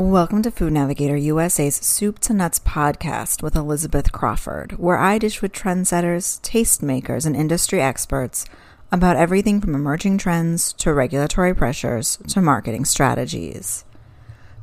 Welcome 0.00 0.40
to 0.44 0.50
Food 0.50 0.72
Navigator 0.72 1.14
USA's 1.14 1.76
Soup 1.76 2.18
to 2.20 2.32
Nuts 2.32 2.58
podcast 2.58 3.42
with 3.42 3.54
Elizabeth 3.54 4.12
Crawford, 4.12 4.78
where 4.78 4.96
I 4.96 5.18
dish 5.18 5.42
with 5.42 5.52
trendsetters, 5.52 6.40
tastemakers, 6.40 7.26
and 7.26 7.36
industry 7.36 7.82
experts 7.82 8.46
about 8.90 9.18
everything 9.18 9.60
from 9.60 9.74
emerging 9.74 10.16
trends 10.16 10.72
to 10.78 10.94
regulatory 10.94 11.54
pressures 11.54 12.18
to 12.28 12.40
marketing 12.40 12.86
strategies. 12.86 13.84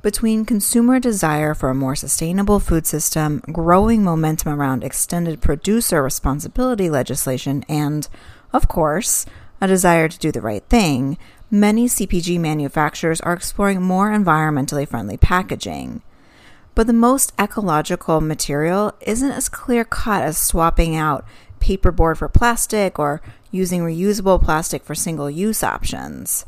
Between 0.01 0.43
consumer 0.43 0.99
desire 0.99 1.53
for 1.53 1.69
a 1.69 1.75
more 1.75 1.95
sustainable 1.95 2.59
food 2.59 2.87
system, 2.87 3.43
growing 3.51 4.03
momentum 4.03 4.59
around 4.59 4.83
extended 4.83 5.39
producer 5.39 6.01
responsibility 6.01 6.89
legislation, 6.89 7.63
and, 7.69 8.07
of 8.51 8.67
course, 8.67 9.27
a 9.59 9.67
desire 9.67 10.07
to 10.07 10.19
do 10.19 10.31
the 10.31 10.41
right 10.41 10.63
thing, 10.69 11.17
many 11.49 11.87
CPG 11.87 12.39
manufacturers 12.39 13.21
are 13.21 13.33
exploring 13.33 13.81
more 13.81 14.11
environmentally 14.11 14.87
friendly 14.87 15.17
packaging. 15.17 16.01
But 16.75 16.87
the 16.87 16.93
most 16.93 17.33
ecological 17.39 18.21
material 18.21 18.93
isn't 19.01 19.31
as 19.31 19.49
clear 19.49 19.83
cut 19.83 20.23
as 20.23 20.37
swapping 20.37 20.95
out 20.95 21.25
paperboard 21.59 22.17
for 22.17 22.29
plastic 22.29 22.99
or 22.99 23.21
using 23.51 23.81
reusable 23.81 24.41
plastic 24.41 24.83
for 24.83 24.93
single 24.93 25.29
use 25.29 25.63
options. 25.63 26.45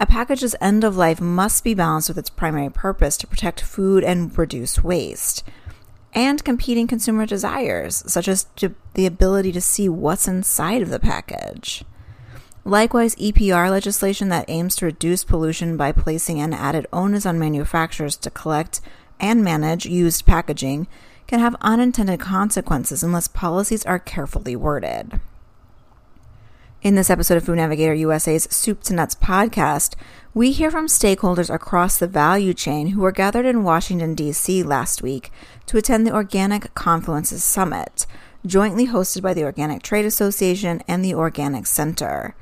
A 0.00 0.06
package's 0.06 0.56
end 0.60 0.82
of 0.82 0.96
life 0.96 1.20
must 1.20 1.62
be 1.62 1.74
balanced 1.74 2.08
with 2.08 2.18
its 2.18 2.30
primary 2.30 2.70
purpose 2.70 3.16
to 3.18 3.26
protect 3.26 3.60
food 3.60 4.02
and 4.02 4.36
reduce 4.36 4.82
waste, 4.82 5.44
and 6.14 6.42
competing 6.42 6.86
consumer 6.86 7.26
desires, 7.26 8.02
such 8.06 8.26
as 8.26 8.46
the 8.94 9.06
ability 9.06 9.52
to 9.52 9.60
see 9.60 9.88
what's 9.88 10.26
inside 10.26 10.82
of 10.82 10.88
the 10.88 10.98
package. 10.98 11.84
Likewise, 12.64 13.14
EPR 13.16 13.70
legislation 13.70 14.28
that 14.28 14.44
aims 14.48 14.76
to 14.76 14.86
reduce 14.86 15.24
pollution 15.24 15.76
by 15.76 15.92
placing 15.92 16.40
an 16.40 16.52
added 16.52 16.86
onus 16.92 17.24
on 17.24 17.38
manufacturers 17.38 18.16
to 18.16 18.30
collect 18.30 18.80
and 19.18 19.42
manage 19.42 19.86
used 19.86 20.26
packaging 20.26 20.86
can 21.26 21.40
have 21.40 21.56
unintended 21.60 22.20
consequences 22.20 23.02
unless 23.02 23.28
policies 23.28 23.86
are 23.86 23.98
carefully 23.98 24.56
worded. 24.56 25.20
In 26.82 26.94
this 26.94 27.10
episode 27.10 27.36
of 27.36 27.44
Food 27.44 27.56
Navigator 27.56 27.92
USA's 27.94 28.44
Soup 28.50 28.82
to 28.84 28.94
Nuts 28.94 29.14
podcast, 29.14 29.94
we 30.32 30.50
hear 30.50 30.70
from 30.70 30.86
stakeholders 30.86 31.52
across 31.52 31.98
the 31.98 32.06
value 32.06 32.54
chain 32.54 32.88
who 32.88 33.02
were 33.02 33.12
gathered 33.12 33.44
in 33.44 33.64
Washington, 33.64 34.14
D.C. 34.14 34.62
last 34.62 35.02
week 35.02 35.30
to 35.66 35.76
attend 35.76 36.06
the 36.06 36.14
Organic 36.14 36.74
Confluences 36.74 37.42
Summit, 37.42 38.06
jointly 38.46 38.86
hosted 38.86 39.20
by 39.22 39.34
the 39.34 39.44
Organic 39.44 39.82
Trade 39.82 40.06
Association 40.06 40.82
and 40.88 41.04
the 41.04 41.14
Organic 41.14 41.66
Center. 41.66 42.34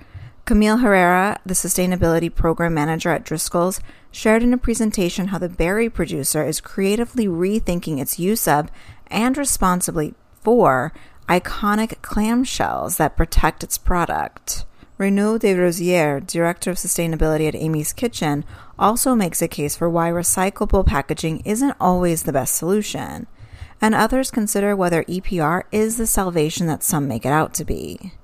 Camille 0.48 0.78
Herrera, 0.78 1.38
the 1.44 1.52
Sustainability 1.52 2.34
Program 2.34 2.72
Manager 2.72 3.10
at 3.10 3.22
Driscoll's, 3.22 3.80
shared 4.10 4.42
in 4.42 4.54
a 4.54 4.56
presentation 4.56 5.26
how 5.26 5.36
the 5.36 5.46
berry 5.46 5.90
producer 5.90 6.42
is 6.42 6.62
creatively 6.62 7.26
rethinking 7.26 8.00
its 8.00 8.18
use 8.18 8.48
of 8.48 8.70
and 9.08 9.36
responsibly 9.36 10.14
for 10.40 10.94
iconic 11.28 12.00
clamshells 12.00 12.96
that 12.96 13.14
protect 13.14 13.62
its 13.62 13.76
product. 13.76 14.64
Renaud 14.96 15.36
de 15.36 15.54
Rosière, 15.54 16.26
Director 16.26 16.70
of 16.70 16.78
Sustainability 16.78 17.46
at 17.46 17.54
Amy's 17.54 17.92
Kitchen, 17.92 18.42
also 18.78 19.14
makes 19.14 19.42
a 19.42 19.48
case 19.48 19.76
for 19.76 19.90
why 19.90 20.08
recyclable 20.08 20.86
packaging 20.86 21.40
isn't 21.44 21.76
always 21.78 22.22
the 22.22 22.32
best 22.32 22.54
solution, 22.54 23.26
and 23.82 23.94
others 23.94 24.30
consider 24.30 24.74
whether 24.74 25.04
EPR 25.04 25.64
is 25.70 25.98
the 25.98 26.06
salvation 26.06 26.66
that 26.68 26.82
some 26.82 27.06
make 27.06 27.26
it 27.26 27.32
out 27.32 27.52
to 27.52 27.66
be. 27.66 28.14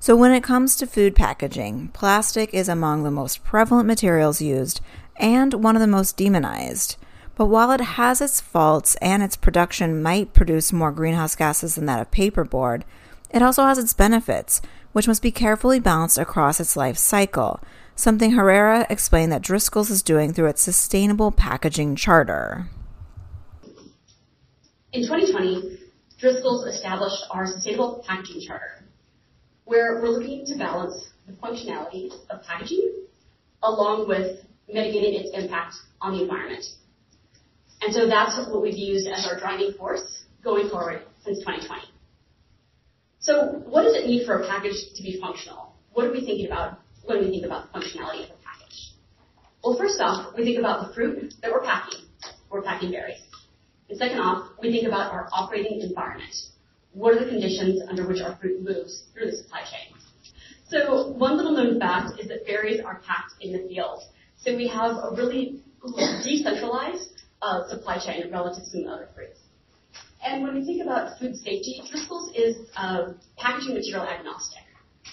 So, 0.00 0.14
when 0.14 0.32
it 0.32 0.44
comes 0.44 0.76
to 0.76 0.86
food 0.86 1.16
packaging, 1.16 1.88
plastic 1.88 2.54
is 2.54 2.68
among 2.68 3.02
the 3.02 3.10
most 3.10 3.42
prevalent 3.42 3.86
materials 3.86 4.40
used 4.40 4.80
and 5.16 5.54
one 5.54 5.74
of 5.74 5.80
the 5.80 5.88
most 5.88 6.16
demonized. 6.16 6.96
But 7.34 7.46
while 7.46 7.72
it 7.72 7.80
has 7.80 8.20
its 8.20 8.40
faults 8.40 8.94
and 8.96 9.22
its 9.22 9.36
production 9.36 10.02
might 10.02 10.34
produce 10.34 10.72
more 10.72 10.92
greenhouse 10.92 11.34
gases 11.34 11.74
than 11.74 11.86
that 11.86 12.00
of 12.00 12.10
paperboard, 12.10 12.82
it 13.30 13.42
also 13.42 13.64
has 13.64 13.78
its 13.78 13.92
benefits, 13.92 14.62
which 14.92 15.08
must 15.08 15.22
be 15.22 15.30
carefully 15.30 15.80
balanced 15.80 16.18
across 16.18 16.60
its 16.60 16.76
life 16.76 16.96
cycle, 16.96 17.60
something 17.94 18.32
Herrera 18.32 18.86
explained 18.88 19.32
that 19.32 19.42
Driscoll's 19.42 19.90
is 19.90 20.02
doing 20.02 20.32
through 20.32 20.46
its 20.46 20.62
Sustainable 20.62 21.30
Packaging 21.30 21.96
Charter. 21.96 22.68
In 24.92 25.02
2020, 25.02 25.78
Driscoll's 26.18 26.66
established 26.66 27.24
our 27.30 27.46
Sustainable 27.46 28.02
Packaging 28.06 28.40
Charter, 28.40 28.84
where 29.68 30.00
we're 30.00 30.08
looking 30.08 30.46
to 30.46 30.56
balance 30.56 31.10
the 31.26 31.34
functionality 31.34 32.10
of 32.30 32.42
packaging 32.42 33.04
along 33.62 34.08
with 34.08 34.38
mitigating 34.66 35.20
its 35.20 35.30
impact 35.34 35.74
on 36.00 36.16
the 36.16 36.22
environment. 36.22 36.64
And 37.82 37.92
so 37.94 38.08
that's 38.08 38.38
what 38.50 38.62
we've 38.62 38.78
used 38.78 39.06
as 39.08 39.26
our 39.26 39.38
driving 39.38 39.74
force 39.76 40.24
going 40.42 40.70
forward 40.70 41.02
since 41.22 41.38
2020. 41.40 41.82
So 43.20 43.62
what 43.66 43.82
does 43.82 43.94
it 43.94 44.06
need 44.06 44.24
for 44.24 44.40
a 44.40 44.48
package 44.48 44.76
to 44.96 45.02
be 45.02 45.20
functional? 45.20 45.74
What 45.92 46.06
are 46.06 46.12
we 46.12 46.24
thinking 46.24 46.46
about 46.46 46.78
when 47.04 47.20
we 47.20 47.30
think 47.30 47.44
about 47.44 47.70
the 47.70 47.78
functionality 47.78 48.24
of 48.24 48.30
a 48.30 48.40
package? 48.42 48.92
Well, 49.62 49.76
first 49.76 50.00
off, 50.00 50.34
we 50.34 50.44
think 50.44 50.58
about 50.58 50.88
the 50.88 50.94
fruit 50.94 51.34
that 51.42 51.52
we're 51.52 51.64
packing. 51.64 52.00
We're 52.50 52.62
packing 52.62 52.92
berries. 52.92 53.20
And 53.90 53.98
second 53.98 54.18
off, 54.18 54.48
we 54.62 54.70
think 54.70 54.86
about 54.86 55.12
our 55.12 55.28
operating 55.30 55.80
environment 55.82 56.34
what 56.92 57.14
are 57.14 57.24
the 57.24 57.30
conditions 57.30 57.82
under 57.88 58.06
which 58.06 58.20
our 58.20 58.36
fruit 58.36 58.62
moves 58.62 59.04
through 59.12 59.30
the 59.30 59.36
supply 59.36 59.60
chain. 59.60 59.94
So 60.68 61.08
one 61.12 61.36
little 61.36 61.52
known 61.52 61.78
fact 61.78 62.20
is 62.20 62.28
that 62.28 62.46
berries 62.46 62.80
are 62.84 63.00
packed 63.06 63.34
in 63.40 63.52
the 63.52 63.66
field. 63.68 64.02
So 64.36 64.54
we 64.54 64.68
have 64.68 64.96
a 64.96 65.14
really 65.16 65.62
decentralized 66.24 67.22
uh, 67.40 67.68
supply 67.68 67.98
chain 67.98 68.30
relative 68.30 68.64
to 68.64 68.70
some 68.70 68.86
other 68.86 69.08
fruits. 69.14 69.40
And 70.24 70.42
when 70.42 70.54
we 70.54 70.64
think 70.64 70.82
about 70.82 71.18
food 71.18 71.36
safety, 71.36 71.80
Driscoll's 71.90 72.32
is 72.34 72.56
uh, 72.76 73.12
packaging 73.36 73.74
material 73.74 74.06
agnostic. 74.06 74.62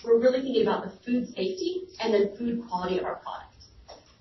We're 0.04 0.20
really 0.20 0.42
thinking 0.42 0.64
about 0.64 0.84
the 0.84 0.92
food 1.06 1.28
safety 1.28 1.84
and 2.00 2.14
then 2.14 2.36
food 2.38 2.68
quality 2.68 2.98
of 3.00 3.06
our 3.06 3.16
product. 3.16 3.56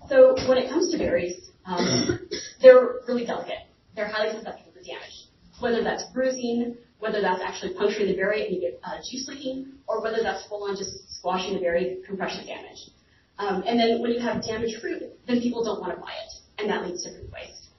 So 0.07 0.35
when 0.47 0.57
it 0.57 0.69
comes 0.69 0.91
to 0.91 0.97
berries, 0.97 1.49
um, 1.65 2.29
they're 2.61 3.01
really 3.07 3.25
delicate. 3.25 3.67
They're 3.95 4.07
highly 4.07 4.37
susceptible 4.37 4.64
whether 5.59 5.83
that's 5.83 6.03
bruising, 6.13 6.77
whether 6.99 7.21
that's 7.21 7.41
actually 7.41 7.73
puncturing 7.73 8.07
the 8.07 8.15
berry 8.15 8.45
and 8.45 8.55
you 8.55 8.61
get 8.61 8.79
uh, 8.83 8.97
juice 9.09 9.27
leaking, 9.27 9.73
or 9.87 10.01
whether 10.01 10.21
that's 10.21 10.47
full 10.47 10.63
on 10.63 10.75
just 10.75 11.09
squashing 11.17 11.53
the 11.53 11.59
berry, 11.59 11.97
compression 12.05 12.45
damage. 12.45 12.89
Um, 13.37 13.63
and 13.65 13.79
then 13.79 14.01
when 14.01 14.11
you 14.11 14.19
have 14.21 14.43
damaged 14.43 14.79
fruit, 14.81 15.03
then 15.27 15.41
people 15.41 15.63
don't 15.63 15.81
want 15.81 15.93
to 15.93 15.99
buy 15.99 16.13
it, 16.13 16.61
and 16.61 16.69
that 16.69 16.85
leads 16.85 17.03
to 17.03 17.11
food 17.11 17.31
waste. 17.33 17.69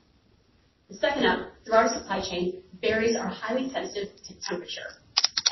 The 0.89 0.97
second 0.97 1.27
up, 1.27 1.49
through 1.65 1.75
our 1.75 1.89
supply 1.89 2.21
chain, 2.21 2.63
berries 2.81 3.17
are 3.17 3.29
highly 3.29 3.71
sensitive 3.71 4.15
to 4.29 4.41
temperature 4.49 5.03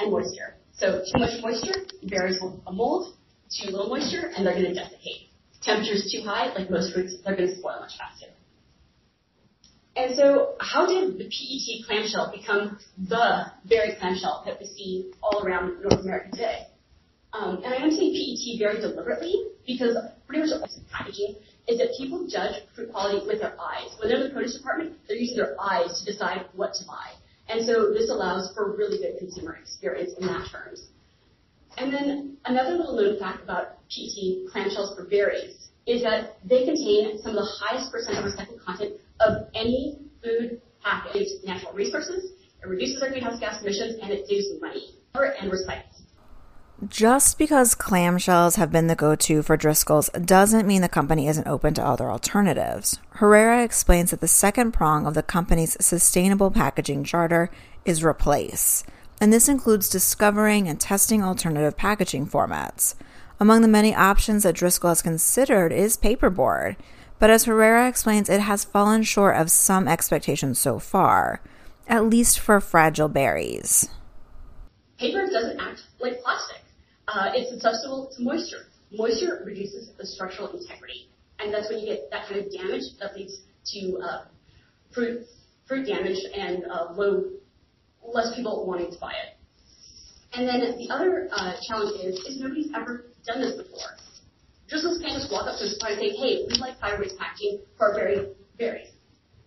and 0.00 0.12
moisture. 0.12 0.56
So 0.72 1.02
too 1.10 1.18
much 1.18 1.40
moisture, 1.42 1.86
berries 2.04 2.38
will 2.40 2.62
mold. 2.72 3.16
Too 3.50 3.70
little 3.70 3.88
moisture, 3.88 4.32
and 4.36 4.46
they're 4.46 4.54
going 4.54 4.66
to 4.66 4.74
desiccate. 4.74 5.30
Temperature 5.62 5.94
is 5.94 6.12
too 6.12 6.26
high, 6.26 6.52
like 6.54 6.70
most 6.70 6.92
fruits, 6.92 7.16
they're 7.24 7.36
going 7.36 7.48
to 7.48 7.56
spoil 7.56 7.80
much 7.80 7.96
faster. 7.96 8.26
And 9.96 10.16
so 10.16 10.54
how 10.60 10.86
did 10.86 11.18
the 11.18 11.24
PET 11.24 11.86
clamshell 11.86 12.32
become 12.36 12.78
the 12.98 13.46
berry 13.64 13.94
clamshell 13.98 14.42
that 14.46 14.58
we 14.58 14.66
see 14.66 15.12
all 15.22 15.46
around 15.46 15.82
North 15.82 16.00
America 16.00 16.30
today? 16.32 16.66
Um, 17.32 17.62
and 17.64 17.74
I 17.74 17.78
am 17.78 17.90
saying 17.90 18.12
PET 18.12 18.58
very 18.58 18.80
deliberately 18.80 19.34
because 19.66 19.96
pretty 20.26 20.42
much 20.42 20.50
all 20.52 20.68
packaging 20.90 21.36
is 21.68 21.78
that 21.78 21.94
people 21.96 22.26
judge 22.28 22.62
fruit 22.74 22.92
quality 22.92 23.26
with 23.26 23.40
their 23.40 23.54
eyes. 23.60 23.94
When 23.98 24.08
they're 24.08 24.20
in 24.20 24.28
the 24.28 24.34
produce 24.34 24.56
department, 24.56 24.94
they're 25.06 25.16
using 25.16 25.36
their 25.36 25.56
eyes 25.60 26.00
to 26.00 26.12
decide 26.12 26.46
what 26.54 26.74
to 26.74 26.84
buy. 26.86 27.10
And 27.48 27.64
so 27.64 27.92
this 27.92 28.10
allows 28.10 28.52
for 28.54 28.76
really 28.76 28.98
good 28.98 29.18
consumer 29.18 29.54
experience 29.54 30.12
in 30.18 30.26
that 30.26 30.48
terms. 30.50 30.88
And 31.76 31.92
then 31.92 32.36
another 32.44 32.76
little 32.76 32.96
known 32.96 33.18
fact 33.18 33.42
about 33.42 33.78
PET 33.90 34.50
clamshells 34.52 34.96
for 34.96 35.04
berries 35.04 35.68
is 35.86 36.02
that 36.02 36.36
they 36.44 36.64
contain 36.64 37.18
some 37.20 37.32
of 37.32 37.36
the 37.36 37.50
highest 37.60 37.92
percent 37.92 38.18
of 38.18 38.24
recycled 38.24 38.64
content 38.64 38.94
of 39.20 39.48
any 39.54 39.98
food 40.22 40.60
package 40.82 41.28
natural 41.44 41.72
resources. 41.72 42.32
It 42.62 42.68
reduces 42.68 43.02
our 43.02 43.10
greenhouse 43.10 43.40
gas 43.40 43.62
emissions 43.62 43.98
and 44.02 44.10
it 44.10 44.26
saves 44.26 44.46
money 44.60 44.96
and 45.14 45.50
recycles. 45.50 46.04
Just 46.88 47.38
because 47.38 47.74
clamshells 47.74 48.56
have 48.56 48.72
been 48.72 48.88
the 48.88 48.96
go 48.96 49.14
to 49.14 49.42
for 49.42 49.56
Driscoll's 49.56 50.10
doesn't 50.10 50.66
mean 50.66 50.82
the 50.82 50.88
company 50.88 51.28
isn't 51.28 51.46
open 51.46 51.72
to 51.74 51.86
other 51.86 52.10
alternatives. 52.10 52.98
Herrera 53.10 53.62
explains 53.62 54.10
that 54.10 54.20
the 54.20 54.28
second 54.28 54.72
prong 54.72 55.06
of 55.06 55.14
the 55.14 55.22
company's 55.22 55.76
sustainable 55.80 56.50
packaging 56.50 57.04
charter 57.04 57.48
is 57.84 58.04
replace, 58.04 58.82
and 59.20 59.32
this 59.32 59.48
includes 59.48 59.88
discovering 59.88 60.68
and 60.68 60.80
testing 60.80 61.22
alternative 61.22 61.76
packaging 61.76 62.26
formats. 62.26 62.96
Among 63.38 63.62
the 63.62 63.68
many 63.68 63.94
options 63.94 64.42
that 64.42 64.56
Driscoll 64.56 64.90
has 64.90 65.00
considered 65.00 65.72
is 65.72 65.96
paperboard. 65.96 66.76
But 67.18 67.30
as 67.30 67.44
Herrera 67.44 67.88
explains, 67.88 68.28
it 68.28 68.40
has 68.40 68.64
fallen 68.64 69.02
short 69.02 69.36
of 69.36 69.50
some 69.50 69.88
expectations 69.88 70.58
so 70.58 70.78
far, 70.78 71.40
at 71.86 72.04
least 72.04 72.38
for 72.38 72.60
fragile 72.60 73.08
berries. 73.08 73.88
Paper 74.98 75.26
doesn't 75.26 75.60
act 75.60 75.82
like 76.00 76.20
plastic. 76.22 76.62
Uh, 77.08 77.30
it's 77.34 77.50
susceptible 77.50 78.10
to 78.16 78.22
moisture. 78.22 78.66
Moisture 78.92 79.42
reduces 79.44 79.90
the 79.98 80.06
structural 80.06 80.48
integrity, 80.50 81.08
and 81.38 81.52
that's 81.52 81.68
when 81.68 81.80
you 81.80 81.86
get 81.86 82.10
that 82.10 82.28
kind 82.28 82.40
of 82.44 82.52
damage 82.52 82.82
that 83.00 83.14
leads 83.16 83.40
to 83.72 83.98
uh, 83.98 84.24
fruit 84.92 85.26
fruit 85.66 85.86
damage 85.86 86.18
and 86.34 86.64
uh, 86.70 86.92
low 86.92 87.24
less 88.02 88.34
people 88.36 88.66
wanting 88.66 88.90
to 88.90 88.98
buy 88.98 89.12
it. 89.12 89.36
And 90.34 90.48
then 90.48 90.60
the 90.78 90.92
other 90.92 91.28
uh, 91.32 91.54
challenge 91.68 92.00
is 92.04 92.18
is 92.26 92.40
nobody's 92.40 92.70
ever 92.74 93.06
done 93.26 93.40
this 93.40 93.56
before. 93.56 93.96
Driscoll's 94.68 94.98
can't 94.98 95.14
just 95.20 95.30
walk 95.30 95.46
up 95.46 95.58
to 95.58 95.64
a 95.64 95.68
supplier 95.68 95.92
and 95.92 96.00
say, 96.00 96.10
hey, 96.16 96.33
like 96.98 97.16
packaging 97.18 97.60
for 97.76 97.94
berries. 98.58 98.88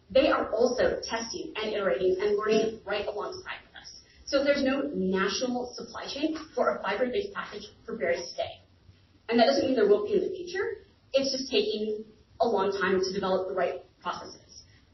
They 0.10 0.30
are 0.30 0.50
also 0.52 1.00
testing 1.04 1.54
and 1.56 1.74
iterating 1.74 2.18
and 2.22 2.38
learning 2.38 2.80
right 2.86 3.06
alongside 3.06 3.60
with 3.66 3.82
us. 3.82 3.92
So 4.26 4.44
there's 4.44 4.64
no 4.64 4.90
national 4.94 5.74
supply 5.76 6.06
chain 6.08 6.38
for 6.56 6.78
a 6.78 6.82
fiber-based 6.82 7.34
package 7.34 7.68
for 7.86 7.98
berries 7.98 8.30
today. 8.32 8.62
And 9.30 9.40
that 9.40 9.48
doesn't 9.48 9.66
mean 9.66 9.76
there 9.76 9.90
won't 9.90 10.08
be 10.08 10.14
in 10.14 10.22
the 10.22 10.36
future. 10.36 10.86
It's 11.14 11.32
just 11.32 11.52
taking 11.52 12.06
a 12.40 12.48
long 12.48 12.72
time 12.72 13.02
to 13.02 13.14
develop 13.14 13.50
the 13.50 13.56
right 13.56 13.84
processes. 14.02 14.47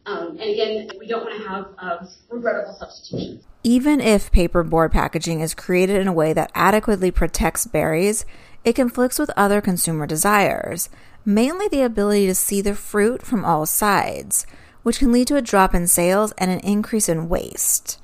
Um, 0.05 0.29
and 0.31 0.41
again, 0.41 0.89
we 0.99 1.07
don't 1.07 1.23
want 1.23 1.41
to 1.41 1.47
have 1.47 1.67
uh, 1.77 2.05
regrettable 2.29 2.75
substitutions. 2.77 3.43
Even 3.63 4.01
if 4.01 4.31
paperboard 4.31 4.91
packaging 4.91 5.39
is 5.39 5.53
created 5.53 6.01
in 6.01 6.07
a 6.07 6.13
way 6.13 6.33
that 6.33 6.51
adequately 6.53 7.11
protects 7.11 7.65
berries, 7.65 8.25
it 8.65 8.73
conflicts 8.73 9.17
with 9.17 9.31
other 9.37 9.61
consumer 9.61 10.05
desires, 10.05 10.89
mainly 11.25 11.67
the 11.69 11.81
ability 11.81 12.25
to 12.27 12.35
see 12.35 12.61
the 12.61 12.75
fruit 12.75 13.21
from 13.21 13.45
all 13.45 13.65
sides, 13.65 14.45
which 14.83 14.99
can 14.99 15.13
lead 15.13 15.27
to 15.27 15.37
a 15.37 15.41
drop 15.41 15.73
in 15.73 15.87
sales 15.87 16.33
and 16.37 16.51
an 16.51 16.59
increase 16.59 17.07
in 17.07 17.29
waste. 17.29 17.99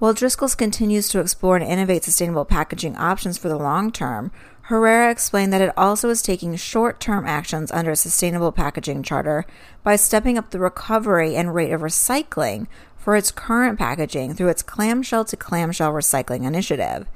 While 0.00 0.12
Driscoll's 0.12 0.56
continues 0.56 1.08
to 1.10 1.20
explore 1.20 1.56
and 1.56 1.64
innovate 1.64 2.02
sustainable 2.02 2.44
packaging 2.44 2.96
options 2.96 3.38
for 3.38 3.48
the 3.48 3.56
long 3.56 3.92
term, 3.92 4.32
Herrera 4.68 5.10
explained 5.10 5.52
that 5.52 5.60
it 5.60 5.76
also 5.76 6.08
is 6.08 6.22
taking 6.22 6.56
short 6.56 6.98
term 6.98 7.26
actions 7.26 7.70
under 7.70 7.90
a 7.90 7.96
sustainable 7.96 8.50
packaging 8.50 9.02
charter 9.02 9.44
by 9.82 9.96
stepping 9.96 10.38
up 10.38 10.50
the 10.50 10.58
recovery 10.58 11.36
and 11.36 11.54
rate 11.54 11.70
of 11.70 11.82
recycling 11.82 12.66
for 12.96 13.14
its 13.14 13.30
current 13.30 13.78
packaging 13.78 14.32
through 14.32 14.48
its 14.48 14.62
clamshell 14.62 15.26
to 15.26 15.36
clamshell 15.36 15.92
recycling 15.92 16.46
initiative, 16.46 17.06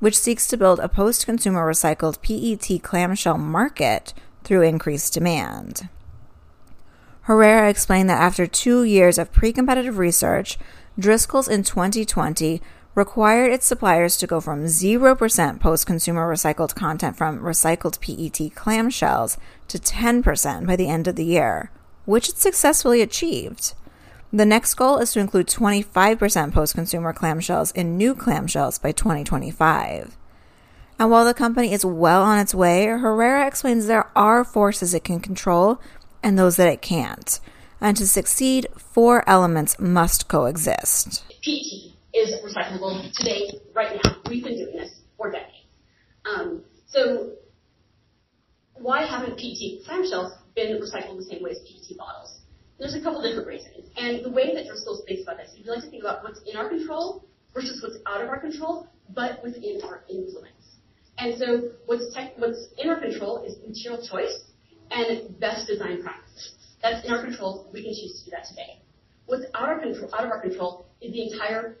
which 0.00 0.18
seeks 0.18 0.46
to 0.46 0.56
build 0.56 0.80
a 0.80 0.88
post 0.88 1.26
consumer 1.26 1.70
recycled 1.70 2.22
PET 2.22 2.82
clamshell 2.82 3.36
market 3.36 4.14
through 4.42 4.62
increased 4.62 5.12
demand. 5.12 5.90
Herrera 7.22 7.68
explained 7.68 8.08
that 8.08 8.20
after 8.20 8.46
two 8.46 8.82
years 8.82 9.18
of 9.18 9.30
pre 9.30 9.52
competitive 9.52 9.98
research, 9.98 10.58
Driscoll's 10.98 11.48
in 11.48 11.64
2020 11.64 12.62
required 12.94 13.52
its 13.52 13.66
suppliers 13.66 14.16
to 14.16 14.26
go 14.26 14.40
from 14.40 14.64
0% 14.64 15.60
post 15.60 15.86
consumer 15.86 16.30
recycled 16.30 16.74
content 16.74 17.16
from 17.16 17.40
recycled 17.40 18.00
PET 18.00 18.54
clamshells 18.54 19.36
to 19.68 19.78
10% 19.78 20.66
by 20.66 20.76
the 20.76 20.88
end 20.88 21.08
of 21.08 21.16
the 21.16 21.24
year, 21.24 21.70
which 22.04 22.28
it 22.28 22.38
successfully 22.38 23.02
achieved. 23.02 23.74
The 24.32 24.46
next 24.46 24.74
goal 24.74 24.98
is 24.98 25.12
to 25.12 25.20
include 25.20 25.46
25% 25.46 26.52
post 26.52 26.74
consumer 26.74 27.12
clamshells 27.12 27.74
in 27.74 27.96
new 27.96 28.14
clamshells 28.14 28.80
by 28.80 28.92
2025. 28.92 30.16
And 30.98 31.10
while 31.10 31.24
the 31.24 31.34
company 31.34 31.72
is 31.72 31.84
well 31.84 32.22
on 32.22 32.38
its 32.38 32.54
way, 32.54 32.86
Herrera 32.86 33.46
explains 33.46 33.86
there 33.86 34.10
are 34.14 34.44
forces 34.44 34.94
it 34.94 35.04
can 35.04 35.20
control 35.20 35.80
and 36.22 36.38
those 36.38 36.56
that 36.56 36.68
it 36.68 36.82
can't. 36.82 37.40
And 37.80 37.96
to 37.96 38.06
succeed, 38.06 38.68
four 38.76 39.28
elements 39.28 39.78
must 39.78 40.28
coexist. 40.28 41.24
PET 41.44 41.93
is 42.14 42.32
recyclable 42.42 43.12
today, 43.14 43.50
right 43.74 43.98
now. 44.02 44.16
We've 44.28 44.44
been 44.44 44.56
doing 44.56 44.76
this 44.76 45.00
for 45.16 45.30
decades. 45.30 45.66
Um, 46.24 46.64
so 46.86 47.32
why 48.74 49.06
haven't 49.06 49.36
PET 49.36 49.84
clamshells 49.86 50.32
been 50.54 50.80
recycled 50.80 51.18
the 51.18 51.26
same 51.28 51.42
way 51.42 51.50
as 51.50 51.58
PET 51.58 51.96
bottles? 51.98 52.40
There's 52.78 52.94
a 52.94 53.00
couple 53.00 53.22
different 53.22 53.48
reasons. 53.48 53.90
And 53.96 54.24
the 54.24 54.30
way 54.30 54.54
that 54.54 54.66
Driscoll 54.66 55.02
thinks 55.06 55.22
about 55.22 55.38
this, 55.38 55.54
we 55.56 55.68
like 55.68 55.82
to 55.84 55.90
think 55.90 56.02
about 56.02 56.22
what's 56.24 56.40
in 56.46 56.56
our 56.56 56.68
control 56.68 57.24
versus 57.52 57.82
what's 57.82 57.98
out 58.06 58.22
of 58.22 58.28
our 58.28 58.38
control, 58.38 58.88
but 59.14 59.42
within 59.42 59.80
our 59.84 60.04
influence. 60.08 60.78
And 61.18 61.38
so 61.38 61.70
what's, 61.86 62.12
tech, 62.14 62.32
what's 62.38 62.68
in 62.78 62.88
our 62.88 63.00
control 63.00 63.44
is 63.44 63.56
material 63.66 64.04
choice 64.06 64.40
and 64.90 65.38
best 65.38 65.66
design 65.66 66.02
practices. 66.02 66.54
That's 66.82 67.06
in 67.06 67.12
our 67.12 67.22
control. 67.22 67.70
We 67.72 67.82
can 67.82 67.92
choose 67.92 68.18
to 68.18 68.24
do 68.26 68.30
that 68.32 68.46
today. 68.48 68.82
What's 69.26 69.44
out, 69.54 69.68
our 69.68 69.80
control, 69.80 70.10
out 70.14 70.24
of 70.24 70.30
our 70.30 70.40
control 70.40 70.86
is 71.00 71.12
the 71.12 71.32
entire 71.32 71.78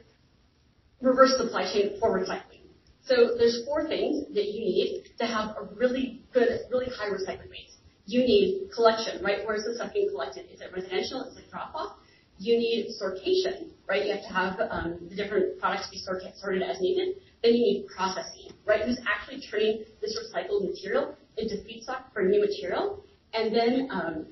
reverse 1.04 1.36
supply 1.36 1.64
chain 1.72 1.96
for 2.00 2.18
recycling. 2.18 2.54
So 3.02 3.36
there's 3.36 3.64
four 3.66 3.86
things 3.86 4.24
that 4.34 4.46
you 4.46 4.60
need 4.60 5.04
to 5.18 5.26
have 5.26 5.50
a 5.60 5.74
really 5.74 6.22
good, 6.32 6.60
really 6.70 6.86
high 6.86 7.10
recycling 7.10 7.50
rate. 7.50 7.70
You 8.06 8.20
need 8.20 8.70
collection, 8.74 9.22
right? 9.22 9.46
Where's 9.46 9.64
the 9.64 9.74
stuff 9.74 9.92
being 9.92 10.08
collected? 10.10 10.46
Is 10.52 10.60
it 10.60 10.72
residential? 10.74 11.22
Is 11.24 11.36
it 11.36 11.50
drop 11.50 11.74
off? 11.74 11.96
You 12.38 12.58
need 12.58 12.88
sortation, 13.00 13.68
right? 13.86 14.04
You 14.04 14.12
have 14.14 14.22
to 14.22 14.32
have 14.32 14.60
um, 14.70 14.98
the 15.08 15.16
different 15.16 15.60
products 15.60 15.88
be 15.90 15.98
sorted, 15.98 16.32
sorted 16.36 16.62
as 16.62 16.80
needed. 16.80 17.16
Then 17.42 17.54
you 17.54 17.60
need 17.60 17.86
processing, 17.94 18.52
right? 18.66 18.82
Who's 18.82 18.98
actually 19.06 19.42
turning 19.42 19.84
this 20.00 20.18
recycled 20.18 20.68
material 20.68 21.14
into 21.36 21.56
feedstock 21.56 22.12
for 22.12 22.22
new 22.22 22.40
material. 22.40 23.04
And 23.32 23.54
then 23.54 23.88
um, 23.90 24.26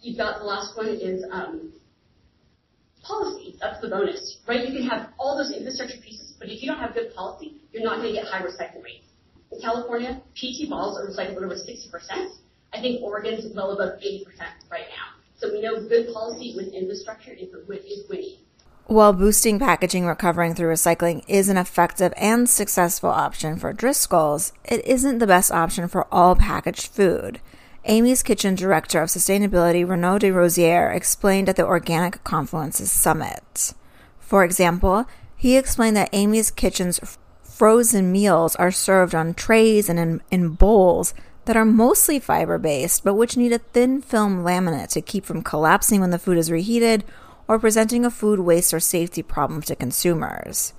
you've 0.00 0.16
got 0.16 0.38
the 0.38 0.44
last 0.44 0.76
one 0.76 0.88
is 0.88 1.24
um, 1.30 1.72
policy. 3.04 3.56
That's 3.60 3.80
the 3.80 3.88
bonus, 3.88 4.38
right? 4.48 4.66
You 4.66 4.72
can 4.78 4.88
have 4.88 5.10
all 5.18 5.36
those 5.36 5.52
infrastructure 5.52 5.98
pieces, 5.98 6.34
but 6.38 6.48
if 6.48 6.62
you 6.62 6.70
don't 6.70 6.80
have 6.80 6.94
good 6.94 7.14
policy, 7.14 7.56
you're 7.72 7.84
not 7.84 7.96
going 7.96 8.14
to 8.14 8.20
get 8.20 8.26
high 8.26 8.42
recycle 8.42 8.82
rates. 8.82 9.06
In 9.52 9.60
California, 9.60 10.20
PET 10.34 10.68
bottles 10.68 10.98
are 10.98 11.06
recycled 11.06 11.36
at 11.36 11.42
over 11.42 11.54
60%. 11.54 12.36
I 12.72 12.80
think 12.80 13.02
Oregon's 13.02 13.54
well 13.54 13.70
above 13.70 14.00
80% 14.00 14.26
right 14.70 14.86
now. 14.90 15.20
So 15.36 15.52
we 15.52 15.60
know 15.60 15.80
good 15.88 16.12
policy 16.12 16.54
with 16.56 16.72
infrastructure 16.72 17.32
is, 17.32 17.48
is 17.86 18.08
winning. 18.08 18.38
While 18.86 19.14
boosting 19.14 19.58
packaging 19.58 20.06
recovering 20.06 20.54
through 20.54 20.70
recycling 20.70 21.24
is 21.26 21.48
an 21.48 21.56
effective 21.56 22.12
and 22.16 22.48
successful 22.48 23.08
option 23.08 23.56
for 23.56 23.72
Driscoll's, 23.72 24.52
it 24.64 24.84
isn't 24.84 25.18
the 25.18 25.26
best 25.26 25.50
option 25.50 25.88
for 25.88 26.06
all 26.12 26.36
packaged 26.36 26.88
food. 26.88 27.40
Amy's 27.86 28.22
Kitchen 28.22 28.54
Director 28.54 29.02
of 29.02 29.10
Sustainability, 29.10 29.86
Renaud 29.86 30.20
de 30.20 30.30
Rosière, 30.30 30.96
explained 30.96 31.50
at 31.50 31.56
the 31.56 31.66
Organic 31.66 32.24
Confluences 32.24 32.90
Summit. 32.90 33.74
For 34.18 34.42
example, 34.42 35.06
he 35.36 35.58
explained 35.58 35.94
that 35.98 36.08
Amy's 36.14 36.50
Kitchen's 36.50 37.18
frozen 37.42 38.10
meals 38.10 38.56
are 38.56 38.70
served 38.70 39.14
on 39.14 39.34
trays 39.34 39.90
and 39.90 39.98
in, 39.98 40.22
in 40.30 40.48
bowls 40.50 41.12
that 41.44 41.58
are 41.58 41.66
mostly 41.66 42.18
fiber 42.18 42.56
based, 42.56 43.04
but 43.04 43.16
which 43.16 43.36
need 43.36 43.52
a 43.52 43.58
thin 43.58 44.00
film 44.00 44.42
laminate 44.42 44.88
to 44.88 45.02
keep 45.02 45.26
from 45.26 45.42
collapsing 45.42 46.00
when 46.00 46.10
the 46.10 46.18
food 46.18 46.38
is 46.38 46.50
reheated 46.50 47.04
or 47.46 47.58
presenting 47.58 48.06
a 48.06 48.10
food 48.10 48.40
waste 48.40 48.72
or 48.72 48.80
safety 48.80 49.22
problem 49.22 49.60
to 49.60 49.76
consumers. 49.76 50.72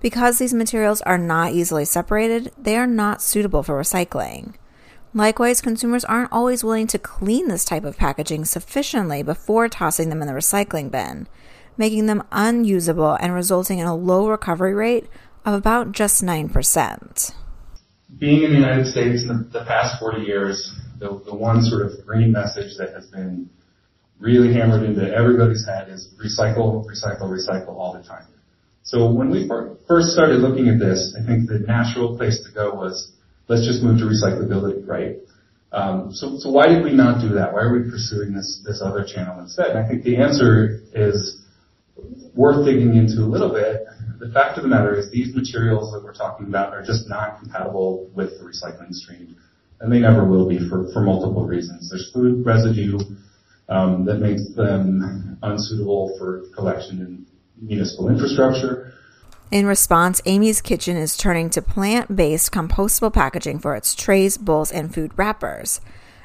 Because 0.00 0.38
these 0.38 0.54
materials 0.54 1.02
are 1.02 1.18
not 1.18 1.52
easily 1.52 1.84
separated, 1.84 2.50
they 2.56 2.78
are 2.78 2.86
not 2.86 3.20
suitable 3.20 3.62
for 3.62 3.78
recycling. 3.78 4.54
Likewise, 5.16 5.62
consumers 5.62 6.04
aren't 6.04 6.30
always 6.30 6.62
willing 6.62 6.86
to 6.88 6.98
clean 6.98 7.48
this 7.48 7.64
type 7.64 7.84
of 7.84 7.96
packaging 7.96 8.44
sufficiently 8.44 9.22
before 9.22 9.66
tossing 9.66 10.10
them 10.10 10.20
in 10.20 10.28
the 10.28 10.34
recycling 10.34 10.90
bin, 10.90 11.26
making 11.78 12.04
them 12.04 12.22
unusable 12.30 13.14
and 13.14 13.32
resulting 13.32 13.78
in 13.78 13.86
a 13.86 13.96
low 13.96 14.28
recovery 14.28 14.74
rate 14.74 15.06
of 15.46 15.54
about 15.54 15.92
just 15.92 16.22
9%. 16.22 17.32
Being 18.18 18.42
in 18.42 18.50
the 18.50 18.58
United 18.58 18.84
States 18.84 19.22
in 19.22 19.48
the, 19.54 19.64
past 19.64 19.98
40 19.98 20.20
years, 20.20 20.70
the, 20.98 21.08
the 21.24 21.34
one 21.34 21.62
sort 21.62 21.86
of 21.86 21.92
green 22.04 22.30
message 22.30 22.76
that 22.76 22.90
has 22.92 23.06
been 23.06 23.48
really 24.18 24.52
hammered 24.52 24.82
into 24.82 25.10
everybody's 25.16 25.66
head 25.66 25.88
is 25.88 26.12
recycle, 26.22 26.84
recycle, 26.84 27.22
recycle 27.22 27.68
all 27.68 27.94
the 27.94 28.06
time. 28.06 28.26
So 28.82 29.10
when 29.10 29.30
we 29.30 29.48
first 29.88 30.08
started 30.08 30.40
looking 30.40 30.68
at 30.68 30.78
this, 30.78 31.16
I 31.18 31.24
think 31.24 31.48
the 31.48 31.60
natural 31.60 32.18
place 32.18 32.44
to 32.46 32.52
go 32.52 32.74
was 32.74 33.15
let's 33.48 33.66
just 33.66 33.82
move 33.82 33.98
to 33.98 34.04
recyclability, 34.04 34.86
right? 34.86 35.16
Um, 35.72 36.10
so, 36.12 36.38
so 36.38 36.50
why 36.50 36.68
did 36.68 36.84
we 36.84 36.92
not 36.92 37.20
do 37.20 37.34
that? 37.34 37.52
Why 37.52 37.60
are 37.60 37.72
we 37.72 37.90
pursuing 37.90 38.32
this, 38.32 38.62
this 38.64 38.80
other 38.82 39.04
channel 39.04 39.40
instead? 39.40 39.70
And 39.70 39.78
I 39.78 39.88
think 39.88 40.04
the 40.04 40.16
answer 40.16 40.80
is 40.94 41.42
worth 42.34 42.64
digging 42.64 42.94
into 42.94 43.22
a 43.22 43.28
little 43.28 43.52
bit. 43.52 43.84
The 44.18 44.30
fact 44.32 44.56
of 44.56 44.62
the 44.62 44.68
matter 44.68 44.98
is 44.98 45.10
these 45.10 45.34
materials 45.34 45.92
that 45.92 46.02
we're 46.02 46.14
talking 46.14 46.46
about 46.46 46.72
are 46.72 46.82
just 46.82 47.08
not 47.08 47.40
compatible 47.40 48.10
with 48.14 48.38
the 48.38 48.44
recycling 48.44 48.92
stream. 48.92 49.36
And 49.80 49.92
they 49.92 49.98
never 49.98 50.24
will 50.24 50.48
be 50.48 50.58
for, 50.58 50.90
for 50.92 51.02
multiple 51.02 51.46
reasons. 51.46 51.90
There's 51.90 52.10
food 52.14 52.46
residue 52.46 52.98
um, 53.68 54.06
that 54.06 54.18
makes 54.18 54.54
them 54.54 55.38
unsuitable 55.42 56.16
for 56.18 56.44
collection 56.54 57.00
in 57.00 57.26
municipal 57.60 58.08
infrastructure. 58.08 58.92
In 59.50 59.66
response, 59.66 60.20
Amy's 60.26 60.60
Kitchen 60.60 60.96
is 60.96 61.16
turning 61.16 61.50
to 61.50 61.62
plant 61.62 62.16
based 62.16 62.50
compostable 62.50 63.12
packaging 63.12 63.60
for 63.60 63.76
its 63.76 63.94
trays, 63.94 64.36
bowls, 64.36 64.72
and 64.72 64.92
food 64.92 65.12
wrappers. 65.16 65.80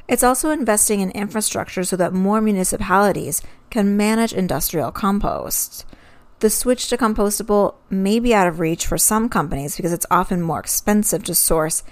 It's 0.07 0.23
also 0.23 0.49
investing 0.49 1.01
in 1.01 1.11
infrastructure 1.11 1.83
so 1.83 1.95
that 1.97 2.13
more 2.13 2.41
municipalities 2.41 3.41
can 3.69 3.95
manage 3.95 4.33
industrial 4.33 4.91
compost. 4.91 5.85
The 6.39 6.49
switch 6.49 6.89
to 6.89 6.97
compostable 6.97 7.75
may 7.91 8.19
be 8.19 8.33
out 8.33 8.47
of 8.47 8.59
reach 8.59 8.87
for 8.87 8.97
some 8.97 9.29
companies 9.29 9.75
because 9.75 9.93
it's 9.93 10.07
often 10.09 10.41
more 10.41 10.59
expensive 10.59 11.23
to 11.25 11.35
source 11.35 11.83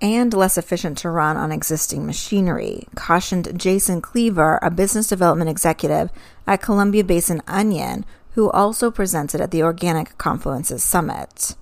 and 0.00 0.32
less 0.32 0.56
efficient 0.56 0.96
to 0.98 1.10
run 1.10 1.36
on 1.36 1.52
existing 1.52 2.06
machinery, 2.06 2.88
cautioned 2.94 3.60
Jason 3.60 4.00
Cleaver, 4.00 4.58
a 4.62 4.70
business 4.70 5.08
development 5.08 5.50
executive 5.50 6.10
at 6.46 6.62
Columbia 6.62 7.04
Basin 7.04 7.42
Onion, 7.46 8.06
who 8.32 8.50
also 8.50 8.90
presented 8.90 9.40
at 9.40 9.50
the 9.50 9.62
Organic 9.62 10.16
Confluences 10.18 10.82
Summit. 10.82 11.56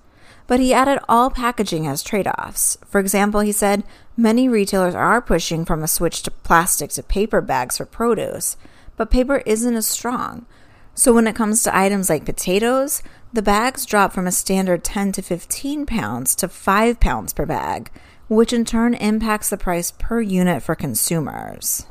But 0.47 0.59
he 0.59 0.73
added 0.73 0.99
all 1.07 1.29
packaging 1.29 1.83
has 1.83 2.01
trade 2.01 2.27
offs. 2.27 2.77
For 2.87 2.99
example, 2.99 3.41
he 3.41 3.51
said 3.51 3.83
many 4.17 4.49
retailers 4.49 4.95
are 4.95 5.21
pushing 5.21 5.63
from 5.63 5.83
a 5.83 5.87
switch 5.87 6.23
to 6.23 6.31
plastic 6.31 6.89
to 6.91 7.03
paper 7.03 7.41
bags 7.41 7.77
for 7.77 7.85
produce, 7.85 8.57
but 8.97 9.11
paper 9.11 9.43
isn't 9.45 9.75
as 9.75 9.87
strong. 9.87 10.45
So 10.95 11.13
when 11.13 11.27
it 11.27 11.35
comes 11.35 11.63
to 11.63 11.75
items 11.75 12.09
like 12.09 12.25
potatoes, 12.25 13.03
the 13.31 13.41
bags 13.41 13.85
drop 13.85 14.11
from 14.11 14.27
a 14.27 14.31
standard 14.31 14.83
10 14.83 15.11
to 15.13 15.21
15 15.21 15.85
pounds 15.85 16.35
to 16.35 16.47
5 16.47 16.99
pounds 16.99 17.31
per 17.31 17.45
bag, 17.45 17.91
which 18.27 18.51
in 18.51 18.65
turn 18.65 18.95
impacts 18.95 19.49
the 19.49 19.57
price 19.57 19.91
per 19.91 20.19
unit 20.19 20.63
for 20.63 20.75
consumers. 20.75 21.85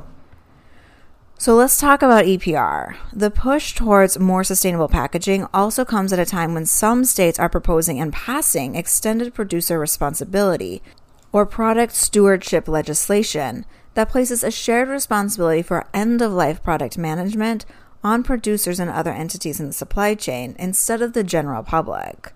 So 1.40 1.54
let's 1.54 1.78
talk 1.78 2.02
about 2.02 2.24
EPR. 2.24 2.96
The 3.12 3.30
push 3.30 3.72
towards 3.72 4.18
more 4.18 4.42
sustainable 4.42 4.88
packaging 4.88 5.46
also 5.54 5.84
comes 5.84 6.12
at 6.12 6.18
a 6.18 6.26
time 6.26 6.52
when 6.52 6.66
some 6.66 7.04
states 7.04 7.38
are 7.38 7.48
proposing 7.48 8.00
and 8.00 8.12
passing 8.12 8.74
extended 8.74 9.34
producer 9.34 9.78
responsibility 9.78 10.82
or 11.30 11.46
product 11.46 11.94
stewardship 11.94 12.66
legislation 12.66 13.64
that 13.94 14.08
places 14.08 14.42
a 14.42 14.50
shared 14.50 14.88
responsibility 14.88 15.62
for 15.62 15.86
end 15.94 16.20
of 16.20 16.32
life 16.32 16.60
product 16.60 16.98
management 16.98 17.64
on 18.02 18.24
producers 18.24 18.80
and 18.80 18.90
other 18.90 19.12
entities 19.12 19.60
in 19.60 19.68
the 19.68 19.72
supply 19.72 20.16
chain 20.16 20.56
instead 20.58 21.00
of 21.00 21.12
the 21.12 21.22
general 21.22 21.62
public. 21.62 22.32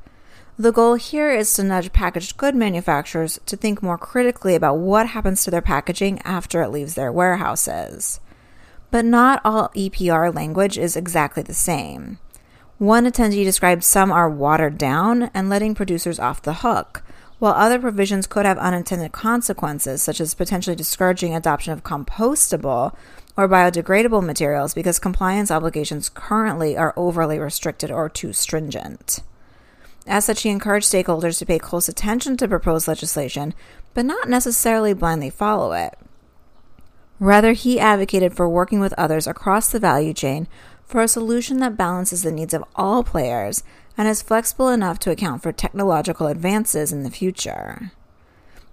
The 0.56 0.70
goal 0.70 0.94
here 0.94 1.32
is 1.32 1.52
to 1.54 1.64
nudge 1.64 1.92
packaged 1.92 2.36
good 2.36 2.54
manufacturers 2.54 3.40
to 3.46 3.56
think 3.56 3.82
more 3.82 3.98
critically 3.98 4.54
about 4.54 4.78
what 4.78 5.08
happens 5.08 5.42
to 5.42 5.50
their 5.50 5.60
packaging 5.60 6.20
after 6.22 6.62
it 6.62 6.70
leaves 6.70 6.94
their 6.94 7.10
warehouses. 7.10 8.20
But 8.92 9.06
not 9.06 9.40
all 9.42 9.70
EPR 9.70 10.34
language 10.34 10.76
is 10.76 10.96
exactly 10.96 11.42
the 11.42 11.54
same. 11.54 12.18
One 12.76 13.06
attendee 13.06 13.42
described 13.42 13.84
some 13.84 14.12
are 14.12 14.28
watered 14.28 14.76
down 14.76 15.30
and 15.32 15.48
letting 15.48 15.74
producers 15.74 16.18
off 16.18 16.42
the 16.42 16.52
hook, 16.52 17.02
while 17.38 17.54
other 17.54 17.78
provisions 17.78 18.26
could 18.26 18.44
have 18.44 18.58
unintended 18.58 19.12
consequences, 19.12 20.02
such 20.02 20.20
as 20.20 20.34
potentially 20.34 20.76
discouraging 20.76 21.34
adoption 21.34 21.72
of 21.72 21.82
compostable 21.82 22.94
or 23.34 23.48
biodegradable 23.48 24.22
materials 24.22 24.74
because 24.74 24.98
compliance 24.98 25.50
obligations 25.50 26.10
currently 26.10 26.76
are 26.76 26.92
overly 26.94 27.38
restricted 27.38 27.90
or 27.90 28.10
too 28.10 28.34
stringent. 28.34 29.20
As 30.06 30.26
such, 30.26 30.42
he 30.42 30.50
encouraged 30.50 30.92
stakeholders 30.92 31.38
to 31.38 31.46
pay 31.46 31.58
close 31.58 31.88
attention 31.88 32.36
to 32.36 32.46
proposed 32.46 32.88
legislation, 32.88 33.54
but 33.94 34.04
not 34.04 34.28
necessarily 34.28 34.92
blindly 34.92 35.30
follow 35.30 35.72
it. 35.72 35.96
Rather, 37.20 37.52
he 37.52 37.78
advocated 37.78 38.34
for 38.34 38.48
working 38.48 38.80
with 38.80 38.94
others 38.94 39.26
across 39.26 39.70
the 39.70 39.78
value 39.78 40.12
chain 40.12 40.48
for 40.84 41.00
a 41.00 41.08
solution 41.08 41.58
that 41.58 41.76
balances 41.76 42.22
the 42.22 42.32
needs 42.32 42.52
of 42.52 42.64
all 42.74 43.02
players 43.02 43.62
and 43.96 44.08
is 44.08 44.22
flexible 44.22 44.68
enough 44.68 44.98
to 44.98 45.10
account 45.10 45.42
for 45.42 45.52
technological 45.52 46.26
advances 46.26 46.92
in 46.92 47.02
the 47.02 47.10
future. 47.10 47.92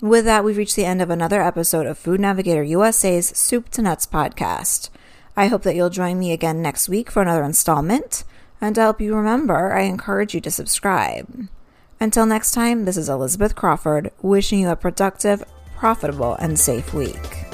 With 0.01 0.25
that, 0.25 0.43
we've 0.43 0.57
reached 0.57 0.75
the 0.77 0.85
end 0.85 1.01
of 1.01 1.09
another 1.09 1.41
episode 1.41 1.85
of 1.85 1.97
Food 1.97 2.21
Navigator 2.21 2.63
USA's 2.63 3.27
Soup 3.27 3.67
to 3.69 3.81
Nuts 3.81 4.07
podcast. 4.07 4.89
I 5.35 5.47
hope 5.47 5.63
that 5.63 5.75
you'll 5.75 5.89
join 5.89 6.17
me 6.19 6.31
again 6.31 6.61
next 6.61 6.87
week 6.87 7.11
for 7.11 7.21
another 7.21 7.43
installment. 7.43 8.23
And 8.61 8.75
to 8.75 8.81
help 8.81 9.01
you 9.01 9.15
remember, 9.15 9.73
I 9.73 9.81
encourage 9.81 10.33
you 10.33 10.41
to 10.41 10.51
subscribe. 10.51 11.47
Until 11.99 12.25
next 12.25 12.51
time, 12.51 12.85
this 12.85 12.95
is 12.95 13.09
Elizabeth 13.09 13.55
Crawford 13.55 14.11
wishing 14.21 14.59
you 14.59 14.69
a 14.69 14.75
productive, 14.75 15.43
profitable, 15.75 16.35
and 16.35 16.57
safe 16.57 16.93
week. 16.93 17.48